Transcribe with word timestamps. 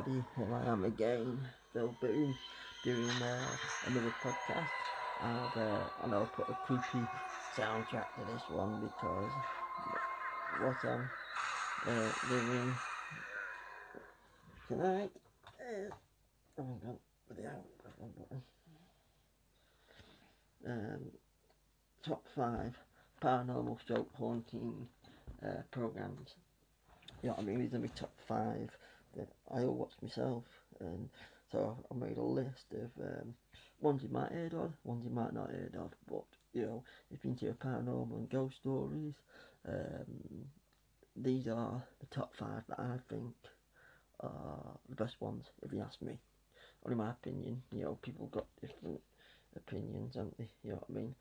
everybody, 0.00 0.24
here 0.36 0.54
I 0.54 0.66
am 0.72 0.84
again, 0.84 1.46
Phil 1.72 1.94
Boom, 2.00 2.38
doing 2.82 3.20
uh, 3.20 3.56
another 3.84 4.12
podcast. 4.24 4.70
I've, 5.20 5.54
uh, 5.56 5.88
and 6.02 6.14
I'll 6.14 6.26
put 6.26 6.48
a 6.48 6.54
creepy 6.54 7.10
soundtrack 7.54 8.06
to 8.14 8.24
this 8.24 8.44
one 8.48 8.80
because 8.80 9.32
what 10.48 10.82
I'm 10.84 11.10
uh, 11.86 12.12
doing 12.26 12.78
tonight 14.68 15.10
is, 15.74 15.92
oh 16.58 16.64
my 16.64 16.92
god, 17.36 17.62
the 20.64 20.70
um, 20.70 21.10
top 22.02 22.22
five 22.34 22.74
paranormal 23.22 23.78
stroke 23.82 24.08
haunting 24.18 24.86
uh, 25.44 25.62
programs. 25.70 26.30
You 27.22 27.28
know 27.28 27.34
what 27.34 27.42
I 27.42 27.46
mean? 27.46 27.60
These 27.60 27.74
are 27.74 27.78
my 27.78 27.88
top 27.88 28.12
five 28.26 28.70
that 29.16 29.28
I 29.52 29.62
all 29.62 29.74
watch 29.74 29.92
myself, 30.02 30.44
and 30.80 31.08
so 31.50 31.76
I 31.90 31.94
made 31.94 32.16
a 32.16 32.22
list 32.22 32.66
of 32.72 32.90
um, 33.02 33.34
ones 33.80 34.02
you 34.02 34.08
might 34.08 34.32
heard 34.32 34.54
of, 34.54 34.72
ones 34.84 35.04
you 35.04 35.10
might 35.10 35.32
not 35.32 35.50
heard 35.50 35.74
of, 35.78 35.90
but 36.08 36.24
you 36.52 36.62
know, 36.62 36.84
if 37.10 37.24
you're 37.24 37.32
into 37.32 37.46
paranormal 37.54 38.16
and 38.16 38.30
ghost 38.30 38.56
stories, 38.56 39.14
um, 39.68 40.44
these 41.16 41.46
are 41.48 41.82
the 42.00 42.06
top 42.06 42.34
five 42.36 42.62
that 42.68 42.78
I 42.78 42.98
think 43.08 43.34
are 44.20 44.78
the 44.88 44.96
best 44.96 45.20
ones, 45.20 45.46
if 45.62 45.72
you 45.72 45.80
ask 45.82 46.00
me. 46.02 46.18
Only 46.84 46.96
my 46.96 47.10
opinion, 47.10 47.62
you 47.72 47.84
know, 47.84 47.98
people 48.02 48.26
got 48.26 48.46
different 48.60 49.00
opinions, 49.56 50.14
haven't 50.16 50.38
they? 50.38 50.48
You 50.62 50.70
know 50.70 50.84
what 50.86 50.96
I 50.96 51.00
mean? 51.00 51.14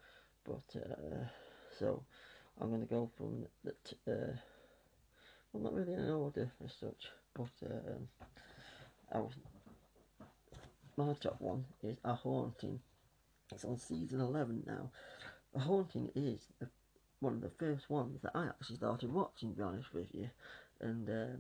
But 0.46 0.82
uh, 0.82 1.26
so 1.78 2.04
I'm 2.60 2.72
gonna 2.72 2.86
go 2.86 3.10
from 3.18 3.46
the 3.64 3.74
t- 3.84 3.98
uh, 4.08 4.36
well, 5.54 5.64
not 5.64 5.74
really 5.74 5.94
in 5.94 6.00
an 6.00 6.12
order 6.12 6.52
as 6.64 6.72
such, 6.80 7.08
but 7.34 7.50
um, 7.70 8.08
I 9.12 9.20
was, 9.20 9.34
my 10.98 11.14
top 11.22 11.38
one 11.40 11.66
is 11.84 11.98
A 12.04 12.14
Haunting. 12.14 12.80
It's 13.52 13.66
on 13.66 13.78
season 13.78 14.22
11 14.22 14.64
now. 14.68 14.92
A 15.56 15.60
Haunting 15.60 16.12
is 16.16 16.40
a, 16.62 16.68
one 17.20 17.34
of 17.34 17.42
the 17.42 17.52
first 17.58 17.90
ones 17.90 18.20
that 18.22 18.32
I 18.36 18.46
actually 18.46 18.78
started 18.78 19.12
watching, 19.12 19.52
to 19.52 19.58
be 19.58 19.64
honest 19.64 19.94
with 19.94 20.08
you. 20.14 20.30
And, 20.82 21.10
um, 21.10 21.40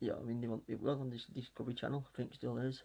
yeah, 0.00 0.12
I 0.20 0.22
mean, 0.22 0.60
it 0.68 0.80
was 0.80 0.98
on 0.98 1.10
this 1.10 1.24
Discovery 1.34 1.74
Channel, 1.74 2.04
I 2.06 2.16
think 2.16 2.34
still 2.34 2.58
is. 2.58 2.82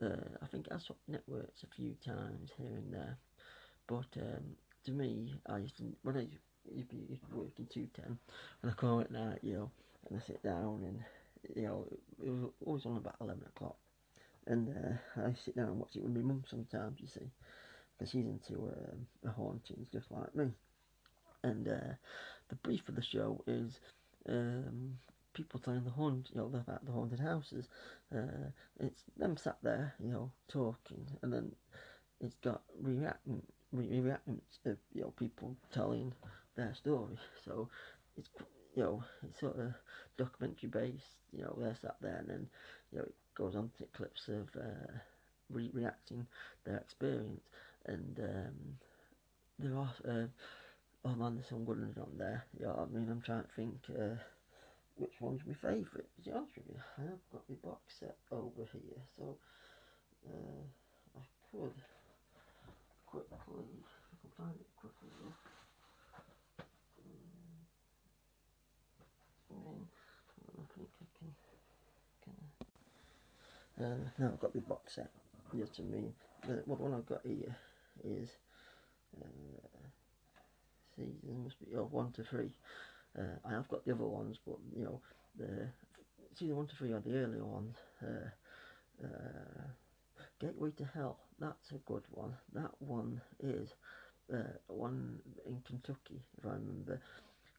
Uh, 0.00 0.38
I 0.40 0.46
think 0.46 0.66
I 0.70 0.78
swapped 0.78 1.08
networks 1.08 1.62
a 1.64 1.74
few 1.74 1.94
times 2.04 2.50
here 2.56 2.76
and 2.76 2.92
there. 2.92 3.18
But 3.86 4.06
um, 4.16 4.56
to 4.84 4.92
me, 4.92 5.34
I 5.46 5.58
used 5.58 5.76
to, 5.78 5.84
when 6.02 6.16
I 6.16 6.28
you'd 6.74 6.88
be 6.88 7.18
working 7.32 7.66
two 7.72 7.88
ten, 7.94 8.18
and 8.62 8.70
I 8.70 8.74
come 8.74 9.00
at 9.00 9.10
night, 9.10 9.40
you 9.42 9.54
know, 9.54 9.70
and 10.08 10.18
I 10.20 10.26
sit 10.26 10.42
down 10.42 10.82
and 10.84 11.00
you 11.56 11.62
know 11.62 11.86
it 12.22 12.28
was 12.28 12.50
always 12.64 12.86
on 12.86 12.96
about 12.96 13.16
eleven 13.20 13.44
o'clock, 13.54 13.76
and 14.46 14.68
uh, 14.68 15.20
I 15.22 15.34
sit 15.44 15.56
down 15.56 15.68
and 15.68 15.78
watch 15.78 15.96
it 15.96 16.02
with 16.02 16.14
my 16.14 16.20
mum 16.22 16.44
sometimes. 16.48 16.98
You 17.00 17.08
see, 17.08 17.30
because 17.96 18.10
she's 18.10 18.26
into 18.26 18.54
um, 18.62 19.06
the 19.22 19.30
hauntings 19.30 19.88
just 19.92 20.10
like 20.10 20.34
me, 20.34 20.50
and 21.42 21.68
uh, 21.68 21.94
the 22.48 22.56
brief 22.56 22.88
of 22.88 22.96
the 22.96 23.02
show 23.02 23.42
is. 23.46 23.80
Um, 24.28 24.98
people 25.34 25.60
telling 25.60 25.84
the 25.84 25.90
haunt, 25.90 26.28
you 26.32 26.40
know, 26.40 26.46
about 26.46 26.84
the 26.84 26.90
haunted 26.90 27.20
houses. 27.20 27.68
Uh, 28.12 28.50
it's 28.80 29.02
them 29.16 29.36
sat 29.36 29.56
there, 29.62 29.94
you 30.02 30.10
know, 30.10 30.30
talking, 30.48 31.06
and 31.22 31.32
then 31.32 31.52
it's 32.20 32.34
got 32.42 32.62
reacting, 32.80 33.42
re- 33.72 34.00
reactions 34.00 34.42
of 34.66 34.76
you 34.92 35.02
know 35.02 35.12
people 35.16 35.56
telling 35.72 36.12
their 36.58 36.74
story. 36.74 37.18
So 37.44 37.68
it's 38.18 38.28
you 38.74 38.82
know 38.82 39.02
it's 39.26 39.40
sort 39.40 39.58
of 39.58 39.72
documentary 40.18 40.68
based. 40.68 41.16
You 41.32 41.42
know 41.44 41.56
they're 41.58 41.76
sat 41.80 41.96
there 42.00 42.16
and 42.18 42.28
then 42.28 42.46
you 42.92 42.98
know 42.98 43.04
it 43.04 43.14
goes 43.34 43.56
on 43.56 43.70
to 43.78 43.84
clips 43.96 44.28
of 44.28 44.48
uh, 44.60 44.92
re- 45.50 45.70
reacting 45.72 46.26
their 46.64 46.78
experience 46.78 47.42
and 47.86 48.18
um, 48.20 48.56
there 49.58 49.76
are 49.76 49.94
uh, 50.06 50.26
oh 51.04 51.14
man 51.14 51.34
there's 51.36 51.48
some 51.48 51.64
good 51.64 51.80
ones 51.80 51.96
on 51.98 52.18
there. 52.18 52.44
You 52.58 52.66
know 52.66 52.86
I 52.88 52.94
mean 52.94 53.08
I'm 53.10 53.22
trying 53.22 53.44
to 53.44 53.54
think. 53.56 53.74
Uh, 53.88 54.16
which 54.96 55.14
one's 55.20 55.40
my 55.46 55.54
favourite? 55.54 56.10
To 56.16 56.22
be 56.24 56.32
honest 56.32 56.56
with 56.56 56.66
you, 56.74 56.80
I 56.98 57.02
have 57.02 57.22
got 57.32 57.42
my 57.48 57.54
box 57.62 57.80
set 58.00 58.16
over 58.32 58.66
here, 58.72 59.02
so 59.16 59.36
uh, 60.26 60.64
I 61.16 61.22
could 61.52 61.70
quickly, 63.06 63.64
if 63.78 63.94
I 64.10 64.16
can 64.20 64.30
find 64.36 64.56
it 64.58 64.66
quickly. 64.76 65.08
I 70.58 70.64
think 70.74 70.90
I 71.00 71.06
can. 71.18 71.34
Uh, 73.80 74.10
now 74.18 74.30
I've 74.32 74.40
got 74.40 74.52
the 74.52 74.60
box 74.60 74.94
set. 74.94 75.10
Yes, 75.54 75.68
to 75.76 75.82
me, 75.82 76.12
the, 76.46 76.62
one 76.66 76.94
I've 76.94 77.06
got 77.06 77.20
here 77.24 77.56
is 78.04 78.28
uh, 79.20 79.26
season 80.96 81.44
must 81.44 81.58
be 81.60 81.76
oh, 81.76 81.88
one 81.90 82.12
to 82.12 82.24
three. 82.24 82.50
Uh, 83.18 83.38
I 83.44 83.52
have 83.52 83.68
got 83.68 83.84
the 83.84 83.92
other 83.94 84.04
ones, 84.04 84.38
but 84.46 84.56
you 84.76 84.84
know 84.84 85.00
the 85.38 85.68
season 86.34 86.56
one 86.56 86.66
to 86.66 86.76
three 86.76 86.92
are 86.92 87.00
the 87.00 87.14
earlier 87.14 87.44
ones. 87.44 87.76
Uh, 88.02 88.28
uh, 89.04 89.68
Gateway 90.40 90.70
to 90.76 90.84
Hell, 90.94 91.18
that's 91.40 91.72
a 91.72 91.78
good 91.90 92.02
one. 92.10 92.32
That 92.54 92.70
one 92.78 93.20
is 93.40 93.70
uh, 94.32 94.54
one 94.68 95.18
in 95.46 95.60
Kentucky, 95.66 96.20
if 96.38 96.46
I 96.46 96.50
remember 96.50 97.00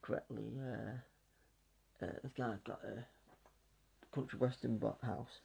correctly. 0.01 0.45
Uh, 0.59 2.07
this 2.23 2.31
guy 2.37 2.55
got 2.65 2.79
a 2.85 4.15
country 4.15 4.39
western 4.39 4.79
house, 5.03 5.41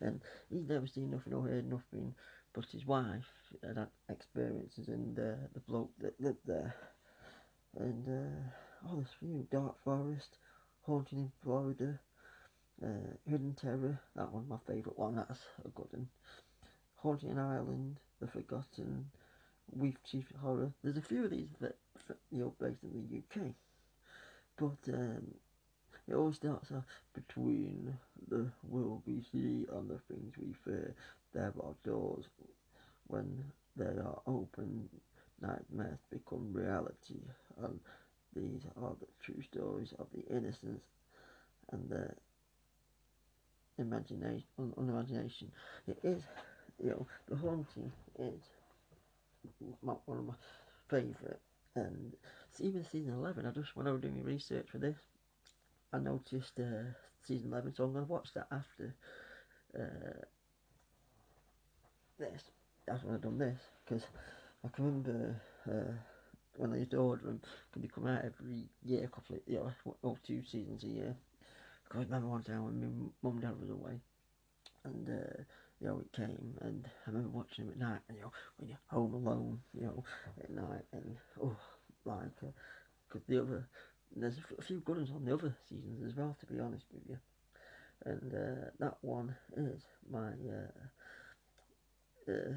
and 0.00 0.20
he's 0.50 0.68
never 0.68 0.86
seen 0.86 1.10
nothing 1.10 1.32
or 1.32 1.42
heard 1.42 1.68
nothing. 1.68 2.14
But 2.52 2.66
his 2.72 2.86
wife 2.86 3.26
had 3.66 3.76
had 3.76 3.88
experiences, 4.08 4.88
and 4.88 5.18
uh, 5.18 5.46
the 5.52 5.60
bloke 5.60 5.90
that 6.00 6.20
lived 6.20 6.46
there, 6.46 6.74
and 7.76 8.06
uh, 8.08 8.88
oh, 8.88 8.96
there's 8.96 9.08
few 9.18 9.46
Dark 9.50 9.76
Forest, 9.84 10.38
Haunting 10.82 11.18
in 11.18 11.32
Florida, 11.42 11.98
uh, 12.82 13.16
Hidden 13.26 13.54
Terror. 13.60 13.98
That 14.14 14.32
one's 14.32 14.48
my 14.48 14.58
favourite 14.66 14.98
one. 14.98 15.16
That's 15.16 15.40
a 15.64 15.68
good 15.68 15.88
one. 15.90 16.08
Haunting 16.96 17.30
in 17.30 17.38
Ireland, 17.38 17.98
The 18.20 18.28
Forgotten, 18.28 19.06
Weave 19.72 19.98
Chief 20.04 20.26
Horror. 20.40 20.72
There's 20.82 20.96
a 20.96 21.02
few 21.02 21.24
of 21.24 21.30
these 21.30 21.48
that 21.60 21.76
you 22.30 22.40
know 22.40 22.54
based 22.60 22.82
in 22.82 22.92
the 22.92 23.18
UK, 23.18 23.48
but 24.56 24.94
um, 24.94 25.34
it 26.08 26.14
all 26.14 26.32
starts 26.32 26.70
off 26.70 26.84
between 27.14 27.96
the 28.28 28.46
world 28.68 29.02
we 29.06 29.22
see 29.32 29.66
and 29.72 29.88
the 29.88 29.98
things 30.08 30.34
we 30.38 30.54
fear. 30.64 30.94
There 31.32 31.52
are 31.62 31.74
doors. 31.84 32.26
When 33.06 33.44
they 33.76 33.84
are 33.84 34.20
open, 34.26 34.88
nightmares 35.40 35.98
become 36.10 36.52
reality, 36.52 37.20
and 37.62 37.78
these 38.34 38.62
are 38.82 38.92
the 39.00 39.06
true 39.22 39.42
stories 39.42 39.92
of 39.98 40.06
the 40.14 40.34
innocence 40.34 40.82
and 41.72 41.88
the 41.90 42.08
imagination. 43.78 44.44
Unimagination. 44.78 45.50
It 45.86 45.98
is, 46.02 46.22
you 46.82 46.90
know, 46.90 47.06
the 47.28 47.36
haunting 47.36 47.92
is 48.18 48.40
my, 49.82 49.94
one 50.06 50.18
of 50.18 50.26
my 50.26 50.34
favourite. 50.88 51.40
And 51.76 52.12
even 52.60 52.84
season 52.84 53.14
eleven, 53.14 53.46
I 53.46 53.50
just 53.50 53.76
when 53.76 53.86
I 53.86 53.92
was 53.92 54.00
doing 54.00 54.22
research 54.22 54.66
for 54.70 54.78
this, 54.78 54.96
I 55.94 55.98
noticed 55.98 56.58
uh, 56.58 56.90
season 57.22 57.50
11, 57.52 57.74
so 57.74 57.84
I'm 57.84 57.92
going 57.92 58.04
to 58.04 58.12
watch 58.12 58.28
that 58.34 58.48
after 58.50 58.94
uh, 59.78 60.24
this. 62.18 62.42
That's 62.86 63.04
when 63.04 63.14
I've 63.14 63.22
done 63.22 63.38
this, 63.38 63.60
because 63.84 64.02
I 64.64 64.68
can 64.68 64.84
remember 64.84 65.40
uh, 65.70 65.92
when 66.56 66.72
I 66.72 66.78
used 66.78 66.90
to 66.90 66.96
order 66.96 67.22
them, 67.22 67.40
they 67.76 67.86
come 67.86 68.08
out 68.08 68.24
every 68.24 68.66
year, 68.82 69.04
a 69.04 69.08
couple 69.08 69.36
of, 69.36 69.42
you 69.46 69.56
know, 69.58 69.94
or 70.02 70.18
two 70.26 70.42
seasons 70.50 70.82
a 70.82 70.88
year. 70.88 71.16
Because 71.84 72.00
I 72.00 72.04
remember 72.04 72.28
one 72.28 72.42
time 72.42 72.64
when 72.64 72.80
my 72.80 72.88
mum 73.22 73.38
and 73.38 73.42
dad 73.42 73.60
was 73.60 73.70
away, 73.70 74.00
and 74.84 75.08
uh, 75.08 75.42
you 75.80 75.86
know, 75.86 76.00
it 76.00 76.12
came, 76.12 76.54
and 76.60 76.86
I 77.06 77.10
remember 77.10 77.30
watching 77.30 77.66
them 77.66 77.74
at 77.74 77.78
night, 77.78 78.00
and 78.08 78.16
you 78.16 78.24
know, 78.24 78.32
when 78.56 78.68
you're 78.68 78.78
home 78.88 79.14
alone, 79.14 79.60
you 79.72 79.82
know, 79.82 80.04
at 80.42 80.50
night, 80.50 80.84
and 80.92 81.16
oh, 81.40 81.56
like, 82.04 82.34
because 82.40 83.22
uh, 83.22 83.28
the 83.28 83.42
other 83.42 83.68
there's 84.16 84.38
a 84.58 84.62
few 84.62 84.80
good 84.80 84.96
ones 84.96 85.10
on 85.14 85.24
the 85.24 85.34
other 85.34 85.54
seasons 85.68 86.04
as 86.06 86.16
well, 86.16 86.36
to 86.40 86.46
be 86.46 86.60
honest 86.60 86.84
with 86.92 87.02
you. 87.08 87.18
And 88.04 88.34
uh, 88.34 88.70
that 88.78 88.98
one 89.00 89.34
is 89.56 89.82
my. 90.10 90.28
Uh, 90.28 90.70
uh, 92.30 92.54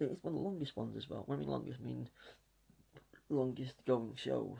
it's 0.00 0.22
one 0.22 0.34
of 0.34 0.40
the 0.40 0.48
longest 0.48 0.76
ones 0.76 0.96
as 0.96 1.08
well. 1.08 1.22
When 1.26 1.38
I 1.38 1.40
mean 1.40 1.50
longest, 1.50 1.78
I 1.80 1.86
mean 1.86 2.08
longest 3.28 3.74
going 3.86 4.14
shows. 4.16 4.58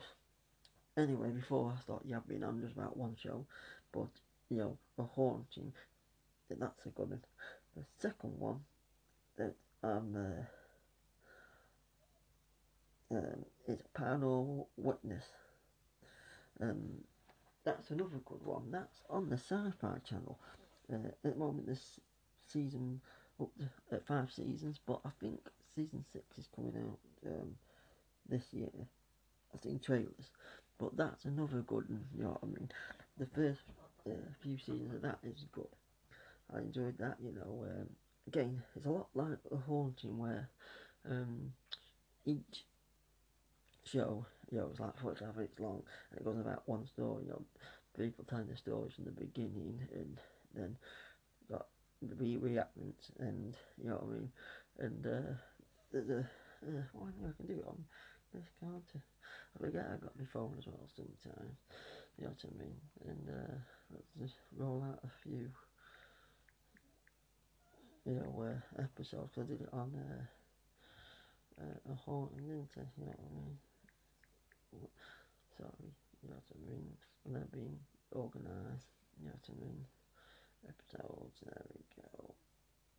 Anyway, 0.97 1.29
before 1.29 1.73
I 1.75 1.81
start 1.81 2.05
yapping 2.05 2.43
on 2.43 2.61
just 2.61 2.75
about 2.75 2.95
one 2.95 3.15
show, 3.21 3.45
but 3.91 4.07
you 4.49 4.57
know, 4.57 4.77
a 4.97 5.03
haunting, 5.03 5.73
that's 6.49 6.85
a 6.85 6.89
good 6.89 7.09
one. 7.09 7.21
The 7.75 7.83
second 7.99 8.39
one 8.39 8.61
that 9.37 9.53
I'm 9.83 10.15
uh, 13.11 13.15
um, 13.17 13.45
is 13.67 13.79
Paranormal 13.97 14.67
Witness. 14.77 15.25
Um, 16.61 17.03
that's 17.63 17.89
another 17.91 18.19
good 18.25 18.43
one. 18.45 18.71
That's 18.71 19.01
on 19.09 19.29
the 19.29 19.37
Sci-Fi 19.37 19.97
Channel. 20.07 20.39
Uh, 20.91 21.07
at 21.23 21.33
the 21.33 21.39
moment, 21.39 21.67
this 21.67 21.99
season 22.47 23.01
up 23.41 23.49
to 23.57 23.95
uh, 23.95 23.99
five 24.07 24.31
seasons, 24.31 24.79
but 24.85 24.99
I 25.05 25.09
think 25.19 25.39
season 25.75 26.05
six 26.13 26.37
is 26.37 26.47
coming 26.55 26.73
out 26.77 26.99
um, 27.31 27.55
this 28.29 28.43
year. 28.53 28.69
I've 29.53 29.61
seen 29.61 29.79
trailers, 29.79 30.29
but 30.79 30.95
that's 30.95 31.25
another 31.25 31.61
good 31.61 31.89
one. 31.89 32.05
You 32.15 32.23
know 32.23 32.29
what 32.29 32.43
I 32.43 32.45
mean? 32.47 32.69
The 33.17 33.25
first 33.25 33.61
uh, 34.07 34.11
few 34.41 34.57
seasons 34.57 34.93
of 34.93 35.01
that 35.01 35.19
is 35.23 35.45
good. 35.51 35.67
I 36.53 36.59
enjoyed 36.59 36.97
that. 36.99 37.17
You 37.23 37.33
know, 37.33 37.65
um, 37.67 37.89
again, 38.27 38.61
it's 38.75 38.85
a 38.85 38.89
lot 38.89 39.07
like 39.15 39.37
the 39.49 39.57
haunting 39.57 40.17
where 40.17 40.49
um, 41.09 41.51
each 42.25 42.65
show, 43.85 44.25
you 44.51 44.57
know, 44.59 44.67
it's 44.71 44.79
like 44.79 44.97
45 44.97 45.35
minutes 45.35 45.59
long, 45.59 45.81
and 46.11 46.19
it 46.19 46.25
goes 46.25 46.39
about 46.39 46.63
one 46.67 46.85
story. 46.85 47.23
You 47.25 47.29
know, 47.31 47.45
people 47.97 48.25
telling 48.29 48.47
the 48.47 48.57
stories 48.57 48.93
from 48.95 49.05
the 49.05 49.11
beginning, 49.11 49.79
and 49.93 50.17
then 50.53 50.77
got 51.51 51.67
the 52.01 52.15
re 52.15 52.37
reenactments, 52.37 53.09
and 53.19 53.55
you 53.81 53.89
know 53.89 53.95
what 53.95 54.09
I 54.09 54.13
mean, 54.19 54.31
and 54.79 55.07
uh, 55.07 55.33
there's 55.91 56.09
a 56.09 56.19
uh, 56.65 56.81
well, 56.93 57.09
I 57.27 57.31
can 57.37 57.47
do 57.47 57.59
it 57.59 57.65
on 57.67 57.83
this 58.33 58.45
card. 58.59 58.81
I 58.95 59.59
forget 59.59 59.87
I've 59.91 60.01
got 60.01 60.17
my 60.17 60.25
phone 60.33 60.55
as 60.57 60.67
well 60.67 60.87
sometimes. 60.95 61.57
You 62.17 62.25
know 62.25 62.31
what 62.31 62.45
I 62.45 62.59
mean? 62.59 62.77
And 63.07 63.29
uh, 63.29 63.55
let's 63.93 64.07
just 64.19 64.35
roll 64.57 64.83
out 64.83 64.99
a 65.03 65.09
few, 65.23 65.49
you 68.05 68.13
know, 68.13 68.43
uh, 68.43 68.81
episodes. 68.81 69.37
I 69.37 69.41
did 69.43 69.61
it 69.61 69.69
on 69.73 69.91
uh, 69.95 70.23
uh, 71.61 71.91
a 71.91 71.95
haunting, 71.95 72.47
didn't 72.47 72.69
I? 72.77 72.81
You 72.97 73.05
know 73.05 73.11
what 73.17 73.31
I 73.31 73.35
mean? 73.35 73.57
Sorry, 75.57 75.91
you 76.21 76.29
know 76.29 76.35
what 76.35 76.51
I 76.55 76.69
mean? 76.69 76.91
They're 77.25 77.47
being 77.51 77.79
organised, 78.13 78.91
you 79.19 79.27
know 79.27 79.33
what 79.33 79.49
I 79.49 79.61
mean? 79.61 79.85
Episodes, 80.67 81.43
there 81.45 81.65
we 81.73 81.83
go. 82.01 82.33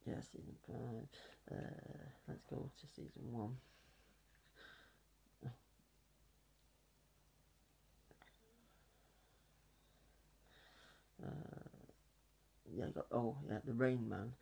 Yeah, 0.07 0.21
season 0.21 0.57
five. 0.67 1.09
Uh, 1.51 2.05
let's 2.29 2.43
go 2.49 2.71
to 2.81 2.87
season 2.95 3.33
one. 3.33 3.57
Uh, 11.23 11.29
yeah, 12.75 12.87
got 12.95 13.07
oh 13.11 13.37
yeah, 13.49 13.59
the 13.65 13.73
Rain 13.73 14.09
Man 14.09 14.33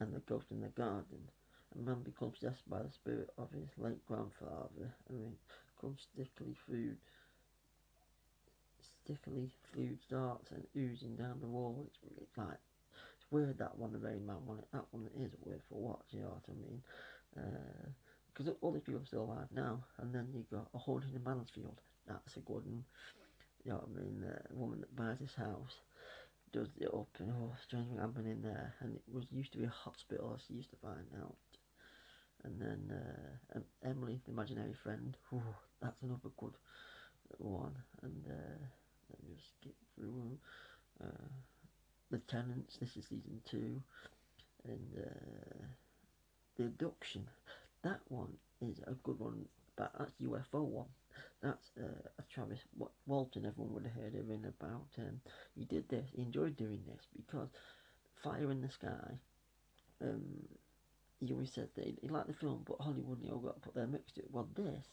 and 0.00 0.14
the 0.14 0.20
Ghost 0.20 0.46
in 0.50 0.60
the 0.60 0.68
Garden. 0.68 1.28
A 1.74 1.78
man 1.78 2.02
becomes 2.02 2.38
possessed 2.38 2.68
by 2.68 2.82
the 2.82 2.90
spirit 2.90 3.30
of 3.38 3.50
his 3.50 3.68
late 3.76 4.04
grandfather 4.06 4.94
and 5.08 5.34
becomes 5.76 6.00
stickily 6.12 6.56
food. 6.66 6.96
Stickily 9.04 9.50
Food 9.72 9.98
starts 10.06 10.50
and 10.50 10.64
oozing 10.76 11.14
down 11.16 11.38
the 11.40 11.46
wall. 11.46 11.86
It's, 11.86 11.98
it's 12.20 12.36
like 12.36 12.58
it's 12.96 13.30
weird 13.30 13.58
that 13.58 13.78
one, 13.78 13.92
the 13.92 13.98
Rain 13.98 14.26
Man 14.26 14.36
one. 14.46 14.58
That 14.72 14.84
one 14.90 15.06
is 15.20 15.30
weird 15.44 15.60
for 15.68 15.78
watch. 15.78 16.06
You 16.10 16.22
know 16.22 16.34
what 16.34 16.48
I 16.48 16.54
mean? 16.58 16.82
Because 18.32 18.48
uh, 18.48 18.56
all 18.62 18.72
these 18.72 18.82
people 18.82 19.00
are 19.00 19.06
still 19.06 19.24
alive 19.24 19.48
now, 19.54 19.84
and 20.00 20.12
then 20.14 20.26
you 20.34 20.44
got 20.50 20.66
a 20.74 20.78
haunting 20.78 21.14
in 21.14 21.22
Mansfield. 21.22 21.80
That's 22.08 22.36
a 22.36 22.40
good 22.40 22.66
one. 22.66 22.84
You 23.64 23.72
know 23.72 23.76
what 23.78 24.00
I 24.00 24.02
mean? 24.02 24.22
The 24.22 24.56
woman 24.56 24.80
that 24.80 24.96
buys 24.96 25.18
this 25.20 25.34
house 25.34 25.76
does 26.52 26.68
it 26.80 26.88
up 26.88 27.08
and 27.18 27.30
oh 27.32 27.52
strange 27.62 27.88
thing 27.88 27.98
happened 27.98 28.26
in 28.26 28.40
there 28.40 28.74
and 28.80 28.94
it 28.94 29.02
was 29.12 29.24
used 29.30 29.52
to 29.52 29.58
be 29.58 29.64
a 29.64 29.68
hospital 29.68 30.38
she 30.46 30.54
used 30.54 30.70
to 30.70 30.76
find 30.76 31.04
out 31.20 31.34
and 32.46 32.60
then 32.60 32.98
uh, 33.54 33.60
Emily 33.84 34.20
the 34.24 34.32
imaginary 34.32 34.74
friend 34.82 35.16
that's 35.82 36.02
another 36.02 36.30
good 36.38 36.54
one 37.38 37.74
and 38.02 38.24
uh, 38.30 38.58
let 39.10 39.28
me 39.28 39.34
just 39.36 39.50
skip 39.60 39.74
through 39.94 40.38
uh, 41.04 41.28
the 42.10 42.18
tenants 42.18 42.78
this 42.80 42.96
is 42.96 43.04
season 43.04 43.40
two 43.44 43.82
and 44.64 45.04
uh, 45.04 45.66
the 46.56 46.64
abduction 46.64 47.28
that 47.82 48.00
one 48.08 48.32
is 48.62 48.78
a 48.86 48.94
good 49.02 49.18
one 49.18 49.44
but 49.76 49.92
that's 49.98 50.12
UFO 50.22 50.62
one 50.62 50.86
that's 51.42 51.70
uh, 51.78 52.08
a 52.18 52.22
Travis 52.32 52.60
Walton. 53.06 53.46
Everyone 53.46 53.74
would 53.74 53.84
have 53.84 53.94
heard 53.94 54.14
of 54.14 54.28
him 54.28 54.44
about. 54.44 54.86
Um, 54.98 55.20
he 55.54 55.64
did 55.64 55.88
this. 55.88 56.06
He 56.14 56.22
enjoyed 56.22 56.56
doing 56.56 56.80
this 56.86 57.06
because 57.16 57.48
Fire 58.22 58.50
in 58.50 58.60
the 58.60 58.70
Sky. 58.70 59.18
Um, 60.02 60.22
he 61.20 61.32
always 61.32 61.52
said 61.52 61.68
that 61.74 61.84
he, 62.00 62.08
liked 62.08 62.28
the 62.28 62.34
film, 62.34 62.62
but 62.66 62.80
Hollywood 62.80 63.22
know 63.22 63.38
got 63.38 63.62
put 63.62 63.74
their 63.74 63.86
mix 63.86 64.12
to 64.12 64.20
it. 64.20 64.30
Well, 64.30 64.48
this 64.54 64.86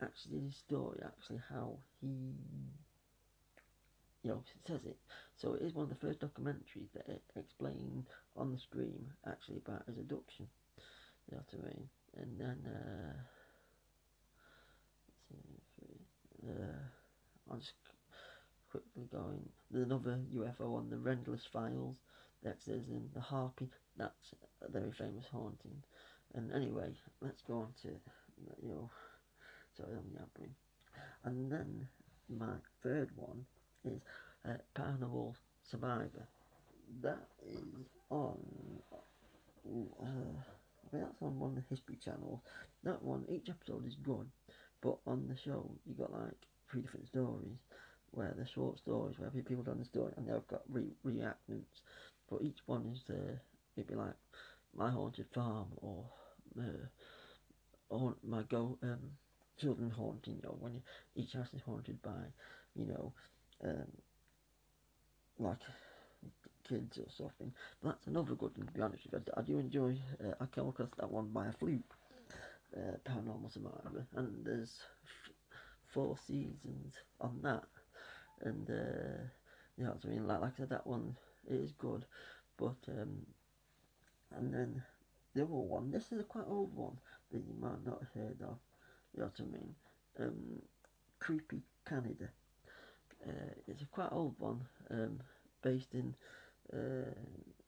actually 0.00 0.40
his 0.40 0.54
story 0.54 1.00
actually 1.04 1.40
how 1.50 1.76
he 2.00 2.06
you 4.22 4.30
know 4.30 4.42
says 4.66 4.84
it. 4.86 4.96
So 5.36 5.54
it 5.54 5.62
is 5.62 5.74
one 5.74 5.84
of 5.84 5.90
the 5.90 6.06
first 6.06 6.20
documentaries 6.20 6.92
that 6.94 7.06
explained 7.36 8.06
on 8.36 8.52
the 8.52 8.58
screen 8.58 9.12
actually 9.26 9.58
about 9.58 9.86
his 9.86 9.98
abduction. 9.98 10.46
You 11.30 11.36
know 11.36 11.42
what 11.50 11.60
I 11.60 11.66
mean? 11.68 11.88
And 12.16 12.40
then. 12.40 12.58
Uh, 12.66 13.12
uh, 16.46 16.78
I'll 17.50 17.58
just 17.58 17.72
quickly 18.70 19.08
going. 19.10 19.48
There's 19.70 19.86
another 19.86 20.18
UFO 20.34 20.76
on 20.76 20.90
the 20.90 20.98
Rendlesham 20.98 21.50
Files. 21.52 21.96
That 22.44 22.62
says 22.62 22.88
in 22.88 23.08
the 23.14 23.20
Harpy. 23.20 23.68
That's 23.96 24.34
very 24.72 24.92
famous 24.92 25.26
haunting. 25.32 25.82
And 26.34 26.52
anyway, 26.52 26.90
let's 27.20 27.42
go 27.42 27.60
on 27.60 27.68
to 27.82 27.88
you 28.62 28.68
know. 28.68 28.90
Sorry, 29.76 29.92
I'm 29.96 30.10
yapping. 30.12 30.54
And 31.24 31.50
then 31.50 31.88
my 32.28 32.54
third 32.82 33.10
one 33.16 33.44
is 33.84 34.00
uh, 34.48 34.54
Paranormal 34.76 35.34
Survivor. 35.70 36.26
That 37.02 37.28
is 37.46 37.86
on. 38.10 38.38
Uh, 39.66 40.40
that's 40.92 41.20
on 41.20 41.38
one 41.38 41.50
of 41.50 41.56
the 41.56 41.62
History 41.68 41.96
channels. 42.02 42.40
That 42.82 43.02
one, 43.02 43.24
each 43.28 43.50
episode 43.50 43.86
is 43.86 43.96
good. 44.02 44.26
But 44.80 44.96
on 45.06 45.26
the 45.28 45.36
show, 45.36 45.70
you 45.86 45.94
got 45.94 46.12
like 46.12 46.46
three 46.70 46.82
different 46.82 47.08
stories 47.08 47.58
where 48.12 48.32
they're 48.36 48.46
short 48.46 48.78
stories 48.78 49.18
where 49.18 49.30
people 49.30 49.62
done 49.62 49.78
the 49.78 49.84
story 49.84 50.12
and 50.16 50.26
they've 50.26 50.46
got 50.48 50.62
re- 50.68 50.94
reenactments. 51.04 51.82
But 52.30 52.42
each 52.42 52.58
one 52.66 52.86
is 52.92 53.02
uh, 53.10 53.36
it'd 53.76 53.88
be 53.88 53.94
like 53.94 54.14
my 54.76 54.90
haunted 54.90 55.26
farm 55.34 55.68
or 55.76 56.04
uh, 56.58 56.86
my 58.22 58.42
go 58.42 58.78
um, 58.82 58.98
children 59.58 59.90
haunting. 59.90 60.36
You 60.36 60.42
know, 60.42 60.56
when 60.60 60.82
each 61.14 61.32
house 61.32 61.48
is 61.54 61.62
haunted 61.62 62.00
by 62.02 62.22
you 62.74 62.86
know 62.86 63.12
um, 63.64 63.86
like 65.38 65.58
kids 66.68 66.98
or 66.98 67.06
something. 67.10 67.52
That's 67.82 68.06
another 68.06 68.34
good 68.34 68.56
one 68.56 68.66
to 68.66 68.72
be 68.72 68.80
honest 68.80 69.04
with 69.10 69.22
you. 69.26 69.32
I, 69.36 69.42
do 69.42 69.58
enjoy. 69.58 69.96
Uh, 70.22 70.34
I 70.40 70.46
came 70.46 70.68
across 70.68 70.90
that 70.98 71.10
one 71.10 71.28
by 71.28 71.46
a 71.46 71.52
fluke 71.52 71.94
uh, 72.76 72.96
Paranormal 73.04 73.52
Survivor, 73.52 74.06
and 74.16 74.44
there's 74.44 74.80
f- 75.04 75.32
four 75.86 76.16
seasons 76.26 76.94
on 77.20 77.40
that, 77.42 77.64
and 78.42 78.68
uh, 78.70 79.22
you 79.76 79.84
I 80.04 80.08
mean. 80.08 80.26
Like, 80.26 80.40
like 80.40 80.52
I 80.54 80.58
said, 80.58 80.70
that 80.70 80.86
one 80.86 81.16
is 81.48 81.72
good, 81.72 82.04
but 82.58 82.76
um, 82.88 83.26
and 84.36 84.52
then 84.52 84.82
the 85.34 85.42
other 85.42 85.52
one. 85.52 85.90
This 85.90 86.12
is 86.12 86.20
a 86.20 86.24
quite 86.24 86.46
old 86.48 86.74
one 86.74 86.98
that 87.32 87.38
you 87.38 87.54
might 87.60 87.84
not 87.84 88.00
have 88.00 88.22
heard 88.22 88.40
of. 88.42 88.58
You 89.14 89.20
know 89.20 89.30
what 89.30 89.40
I 89.40 89.42
mean? 89.42 89.74
Um, 90.20 90.62
Creepy 91.20 91.62
Canada. 91.88 92.28
Uh, 93.26 93.54
it's 93.66 93.82
a 93.82 93.86
quite 93.86 94.12
old 94.12 94.34
one, 94.38 94.60
um, 94.90 95.20
based 95.62 95.94
in. 95.94 96.14
Uh, 96.72 97.10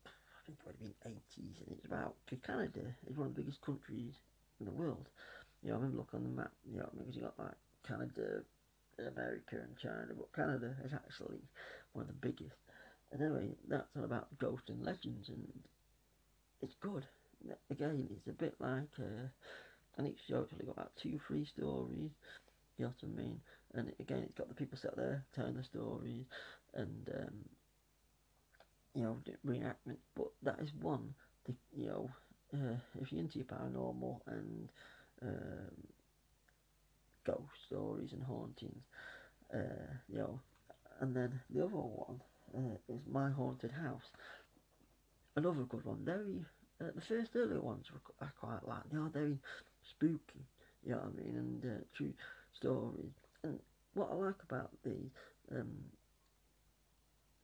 I 0.07 0.47
think 0.47 0.59
it 0.59 0.67
would 0.67 0.77
have 0.81 1.03
been 1.03 1.13
80s, 1.13 1.67
and 1.67 1.77
it's 1.77 1.85
about 1.85 2.15
Canada 2.45 2.81
is 3.09 3.17
one 3.17 3.29
of 3.29 3.35
the 3.35 3.43
biggest 3.43 3.61
countries 3.61 4.15
in 4.59 4.67
the 4.67 4.73
world. 4.73 5.07
You 5.63 5.71
know, 5.71 5.77
I 5.77 5.79
remember 5.79 5.99
looking 5.99 6.21
on 6.21 6.25
the 6.25 6.43
map, 6.43 6.53
you 6.71 6.79
know, 6.79 6.89
because 6.97 7.15
you 7.15 7.23
got 7.23 7.39
like 7.39 7.57
Canada, 7.87 8.43
America, 8.99 9.57
and 9.57 9.77
China, 9.77 10.09
but 10.17 10.33
Canada 10.35 10.75
is 10.85 10.93
actually 10.93 11.41
one 11.93 12.03
of 12.03 12.09
the 12.09 12.27
biggest. 12.27 12.57
And 13.13 13.23
anyway, 13.23 13.49
that's 13.69 13.89
all 13.97 14.05
about 14.05 14.39
ghosts 14.39 14.69
and 14.69 14.85
legends, 14.85 15.29
and 15.29 15.47
it's 16.63 16.75
good. 16.81 17.07
Again, 17.71 18.09
it's 18.11 18.27
a 18.29 18.33
bit 18.33 18.55
like, 18.61 18.91
uh, 18.99 19.29
and 19.97 20.07
each 20.09 20.19
show 20.29 20.43
actually 20.43 20.67
got 20.67 20.73
about 20.77 20.93
two, 21.03 21.19
three 21.27 21.45
stories. 21.45 22.11
You 22.79 22.87
know 22.87 22.93
what 23.01 23.09
I 23.11 23.17
mean? 23.17 23.41
And 23.75 23.93
again, 24.01 24.25
it's 24.25 24.35
got 24.35 24.49
the 24.49 24.55
people 24.55 24.79
sat 24.79 24.97
there 24.97 25.25
telling 25.35 25.55
the 25.57 25.65
stories, 25.65 26.25
and 26.75 27.09
um, 27.15 27.35
you 28.95 29.03
know, 29.03 29.17
reenactment. 29.47 29.99
But 30.17 30.29
that 30.43 30.59
is 30.61 30.71
one, 30.81 31.15
the, 31.47 31.55
you 31.73 31.89
know, 31.89 32.11
uh, 32.55 32.77
if 33.01 33.13
you're 33.13 33.21
into 33.21 33.39
paranormal 33.45 34.21
and 34.27 34.69
um, 35.23 35.87
ghost 37.25 37.65
stories 37.67 38.13
and 38.13 38.23
hauntings, 38.23 38.85
uh, 39.55 39.93
you 40.09 40.19
know, 40.19 40.41
and 41.01 41.15
then 41.15 41.41
the 41.51 41.61
other 41.65 41.77
one 41.77 42.21
uh, 42.57 42.77
is 42.89 43.01
My 43.11 43.31
Haunted 43.31 43.73
House. 43.73 44.03
Another 45.41 45.63
good 45.63 45.87
one. 45.87 46.05
Very, 46.05 46.45
uh, 46.83 46.93
the 46.95 47.01
first 47.01 47.35
earlier 47.35 47.63
ones 47.63 47.87
were, 47.91 48.01
I 48.21 48.29
quite 48.39 48.69
like. 48.69 48.83
They 48.93 48.99
are 48.99 49.09
very 49.09 49.39
spooky. 49.89 50.45
You 50.85 50.93
know 50.93 50.99
what 50.99 51.15
I 51.19 51.25
mean? 51.25 51.35
And 51.35 51.65
uh, 51.65 51.85
true 51.97 52.13
stories. 52.53 53.15
And 53.43 53.59
what 53.95 54.11
I 54.13 54.17
like 54.17 54.43
about 54.47 54.69
the 54.85 54.99
um, 55.51 55.73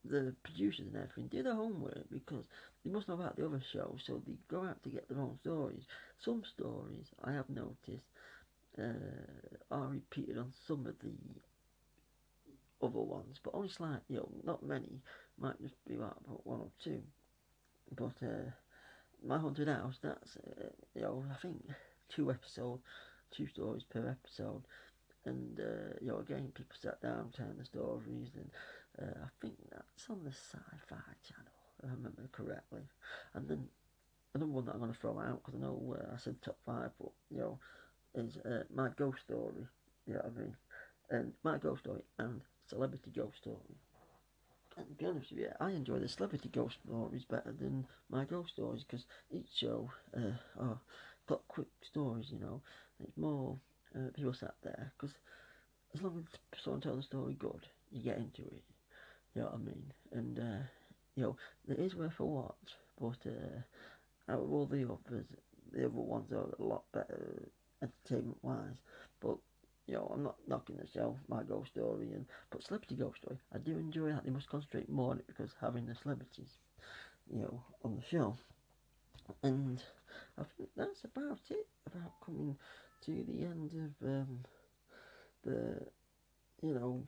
the 0.05 0.35
producers 0.45 0.87
and 0.87 0.97
everything 0.97 1.29
do 1.29 1.43
their 1.43 1.55
homework 1.55 2.05
because 2.13 2.45
they 2.85 2.91
must 2.91 3.09
know 3.09 3.15
about 3.15 3.35
the 3.37 3.47
other 3.47 3.63
shows, 3.73 4.01
so 4.07 4.21
they 4.27 4.35
go 4.49 4.63
out 4.63 4.83
to 4.83 4.91
get 4.91 5.09
their 5.09 5.19
own 5.19 5.39
stories. 5.41 5.85
Some 6.23 6.43
stories 6.55 7.07
I 7.25 7.33
have 7.33 7.49
noticed 7.49 8.05
uh, 8.79 9.71
are 9.71 9.89
repeated 9.89 10.37
on 10.37 10.53
some 10.69 10.87
of 10.87 10.95
the 11.01 11.15
other 12.83 13.01
ones, 13.01 13.41
but 13.43 13.55
only 13.55 13.71
slightly, 13.71 14.03
you 14.09 14.17
know, 14.17 14.29
not 14.45 14.63
many. 14.63 15.01
Might 15.39 15.61
just 15.63 15.83
be 15.89 15.97
like 15.97 16.13
one 16.45 16.61
or 16.61 16.71
two. 16.85 17.01
But 17.95 18.15
uh, 18.23 18.51
my 19.25 19.39
haunted 19.39 19.69
house, 19.69 19.99
that's 20.03 20.37
uh, 20.37 20.69
you 20.95 21.03
know, 21.03 21.25
I 21.31 21.37
think 21.41 21.63
two 22.09 22.31
episodes, 22.31 22.83
two 23.31 23.47
stories 23.47 23.85
per 23.85 24.09
episode, 24.09 24.63
and 25.25 25.59
uh, 25.61 25.95
you 26.01 26.09
know, 26.09 26.19
again, 26.19 26.53
people 26.55 26.77
sat 26.81 27.01
down 27.03 27.31
telling 27.37 27.59
the 27.59 27.65
stories, 27.65 28.31
and 28.37 28.51
uh, 29.01 29.25
I 29.25 29.29
think 29.41 29.55
that's 29.71 30.11
on 30.11 30.25
the 30.25 30.31
Sci-Fi 30.31 30.97
Channel, 31.23 31.53
if 31.79 31.85
I 31.85 31.93
remember 31.95 32.29
correctly. 32.33 32.83
And 33.35 33.49
then 33.49 33.69
another 34.35 34.51
one 34.51 34.65
that 34.67 34.73
I'm 34.75 34.81
going 34.81 34.93
to 34.93 34.99
throw 34.99 35.19
out 35.19 35.43
because 35.45 35.59
I 35.61 35.63
know 35.65 35.97
uh, 35.99 36.15
I 36.15 36.19
said 36.19 36.37
top 36.43 36.59
five, 36.65 36.91
but 37.01 37.11
you 37.31 37.39
know, 37.39 37.59
is 38.15 38.37
uh, 38.39 38.65
my 38.75 38.89
ghost 38.97 39.21
story. 39.25 39.67
You 40.07 40.15
know 40.15 40.21
what 40.21 40.33
I 40.37 40.41
mean? 40.41 40.57
And 41.11 41.33
my 41.43 41.59
ghost 41.59 41.83
story 41.83 42.03
and 42.19 42.41
celebrity 42.69 43.11
ghost 43.15 43.39
story. 43.39 43.77
And 44.77 44.87
to 44.89 44.95
be 44.95 45.07
honest 45.07 45.31
with 45.31 45.41
you, 45.41 45.51
I 45.61 45.71
enjoy 45.71 45.99
the 45.99 46.09
celebrity 46.09 46.49
ghost 46.49 46.79
stories 46.85 47.25
better 47.25 47.53
than 47.53 47.87
my 48.11 48.25
ghost 48.25 48.53
stories 48.53 48.85
because 48.85 49.07
each 49.31 49.49
show 49.55 49.91
uh, 50.17 50.33
are 50.59 50.79
got 51.27 51.47
quick 51.49 51.69
stories, 51.83 52.31
you 52.31 52.39
know. 52.39 52.61
It's 53.01 53.17
more 53.17 53.57
uh, 53.95 54.11
people 54.15 54.35
sat 54.35 54.55
there 54.63 54.93
because 54.97 55.15
as 55.95 56.03
long 56.03 56.27
as 56.55 56.63
someone 56.63 56.81
tells 56.81 56.97
the 56.99 57.03
story 57.03 57.35
good, 57.39 57.67
you 57.91 58.03
get 58.03 58.19
into 58.19 58.43
it. 58.43 58.63
You 59.35 59.43
know 59.43 59.49
what 59.49 59.55
I 59.55 59.59
mean? 59.59 59.93
And 60.13 60.39
uh, 60.39 60.65
you 61.17 61.23
know, 61.23 61.37
it 61.69 61.79
is 61.79 61.95
worth 61.95 62.21
a 62.21 62.25
watch, 62.25 62.77
but 63.01 63.19
uh, 63.27 64.33
out 64.33 64.41
of 64.43 64.53
all 64.53 64.67
the 64.67 64.85
others, 64.85 65.27
the 65.73 65.81
other 65.87 65.89
ones 65.91 66.33
are 66.33 66.55
a 66.59 66.63
lot 66.63 66.85
better 66.93 67.49
entertainment 67.83 68.39
wise. 68.43 68.79
But 69.21 69.37
you 69.87 69.95
know, 69.95 70.11
I'm 70.13 70.23
not 70.23 70.37
knocking 70.49 70.77
the 70.77 70.87
show, 70.87 71.17
my 71.29 71.43
ghost 71.43 71.71
story, 71.73 72.13
and 72.13 72.27
but 72.51 72.63
celebrity 72.63 72.97
ghost 72.97 73.19
story, 73.23 73.39
I 73.55 73.59
do 73.59 73.73
enjoy 73.79 74.11
that. 74.11 74.25
They 74.25 74.31
must 74.31 74.49
concentrate 74.49 74.89
more 74.89 75.13
on 75.13 75.19
it 75.19 75.27
because 75.27 75.53
having 75.61 75.87
the 75.87 75.95
celebrities, 75.95 76.59
you 77.33 77.41
know, 77.41 77.63
on 77.85 77.97
the 77.97 78.03
show. 78.03 78.37
And 79.43 79.83
I 80.39 80.45
think 80.57 80.71
that's 80.77 81.05
about 81.05 81.41
it 81.51 81.67
about 81.87 82.13
coming 82.25 82.57
to 83.03 83.25
the 83.25 83.45
end 83.45 83.73
of 83.75 84.09
um, 84.09 84.41
the, 85.45 85.81
you 86.63 86.75
know, 86.75 87.03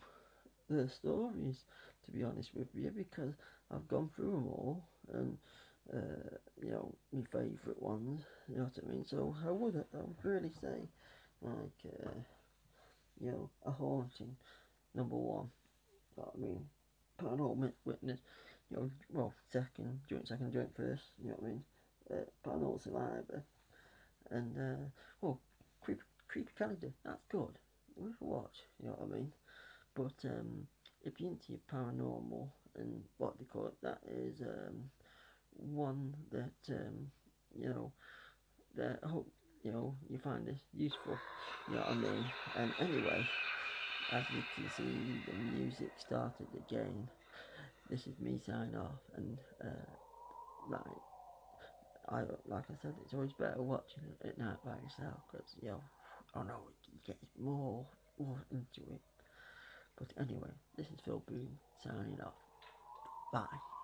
the 0.68 0.88
stories 0.88 1.64
to 2.04 2.10
be 2.12 2.24
honest 2.24 2.54
with 2.54 2.68
you, 2.74 2.90
because 2.90 3.34
I've 3.70 3.88
gone 3.88 4.10
through 4.14 4.32
them 4.32 4.46
all, 4.48 4.84
and 5.12 5.36
uh, 5.92 6.36
you 6.62 6.70
know, 6.70 6.94
my 7.12 7.22
favourite 7.32 7.80
ones. 7.82 8.22
You 8.48 8.58
know 8.58 8.64
what 8.64 8.78
I 8.84 8.90
mean? 8.90 9.04
So 9.06 9.34
I 9.46 9.50
would, 9.50 9.76
I 9.76 9.98
would 9.98 10.24
really 10.24 10.52
say, 10.60 10.88
like, 11.42 11.92
uh, 12.04 12.10
you 13.20 13.30
know, 13.32 13.50
a 13.66 13.70
haunting, 13.70 14.36
number 14.94 15.16
one. 15.16 15.48
What 16.14 16.32
I 16.36 16.40
mean? 16.40 16.66
Paranormal 17.22 17.72
witness. 17.84 18.20
You 18.70 18.76
know, 18.76 18.90
well, 19.12 19.34
second, 19.52 20.00
joint 20.08 20.28
second, 20.28 20.52
joint 20.52 20.74
first. 20.76 21.02
You 21.22 21.30
know 21.30 21.36
what 21.38 21.48
I 21.48 21.50
mean? 21.52 21.64
Uh, 22.10 22.48
paranormal 22.48 22.82
survivor, 22.82 23.42
and 24.30 24.58
uh, 24.58 24.84
well, 25.20 25.40
creepy, 25.82 26.02
creepy 26.28 26.50
Canada. 26.58 26.88
That's 27.04 27.24
good. 27.30 27.58
Worth 27.96 28.14
a 28.20 28.24
watch. 28.24 28.56
You 28.80 28.88
know 28.88 28.94
what 28.98 29.08
I 29.10 29.18
mean? 29.18 29.32
But 29.94 30.28
um, 30.28 30.66
if 31.04 31.20
you're 31.20 31.30
into 31.30 31.58
paranormal 31.72 32.48
and 32.76 33.02
what 33.18 33.38
they 33.38 33.44
call 33.44 33.66
it, 33.66 33.74
that 33.82 34.00
is 34.06 34.40
um, 34.42 34.90
one 35.52 36.14
that 36.30 36.74
um, 36.74 37.10
you 37.58 37.68
know 37.68 37.92
that 38.76 39.00
I 39.04 39.08
hope 39.08 39.30
you 39.62 39.72
know 39.72 39.96
you 40.08 40.18
find 40.18 40.46
this 40.46 40.60
useful. 40.72 41.22
You 41.66 41.74
know 41.76 41.80
what 41.82 41.90
I 41.90 41.94
mean? 41.94 42.32
And 42.54 42.74
anyway, 42.78 43.26
as 44.10 44.30
you 44.30 44.44
can 44.54 44.70
see, 44.70 45.22
the 45.26 45.34
music 45.34 45.92
started 45.98 46.48
again. 46.56 47.08
This 47.88 48.06
is 48.06 48.20
me 48.20 48.40
signing 48.44 48.76
off, 48.76 49.00
and 49.16 49.38
uh, 49.64 49.92
like 50.68 51.02
I 52.08 52.22
like 52.46 52.64
I 52.70 52.74
said, 52.80 52.94
it's 53.02 53.14
always 53.14 53.32
better 53.32 53.62
watching 53.62 54.04
it 54.04 54.26
at 54.28 54.38
night 54.38 54.58
by 54.64 54.76
yourself 54.82 55.20
because 55.30 55.54
you 55.60 55.68
know 55.68 55.82
I 56.34 56.42
know 56.44 56.60
you 56.86 56.98
get 57.06 57.18
more 57.38 57.86
more 58.18 58.44
into 58.50 58.80
it. 58.92 59.00
But 59.96 60.12
anyway, 60.18 60.50
this 60.76 60.88
is 60.88 61.00
Phil 61.04 61.22
Boone 61.26 61.58
signing 61.82 62.20
off. 62.20 62.34
Bye. 63.32 63.77